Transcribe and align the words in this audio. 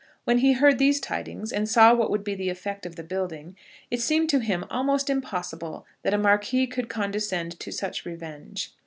When 0.23 0.39
he 0.39 0.53
heard 0.53 0.79
those 0.79 0.99
tidings, 0.99 1.53
and 1.53 1.69
saw 1.69 1.93
what 1.93 2.09
would 2.09 2.23
be 2.23 2.33
the 2.33 2.49
effect 2.49 2.87
of 2.87 2.95
the 2.95 3.03
building, 3.03 3.55
it 3.91 4.01
seemed 4.01 4.29
to 4.29 4.39
him 4.39 4.65
almost 4.67 5.11
impossible 5.11 5.85
that 6.01 6.11
a 6.15 6.17
Marquis 6.17 6.65
could 6.65 6.89
condescend 6.89 7.59
to 7.59 7.71
such 7.71 8.03
revenge. 8.03 8.71